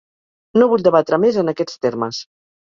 [0.61, 2.25] No vull debatre més en aquests termes.